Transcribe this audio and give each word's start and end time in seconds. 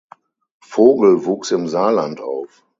Vogel 0.65 1.25
wuchs 1.25 1.51
im 1.51 1.67
Saarland 1.67 2.21
auf. 2.21 2.63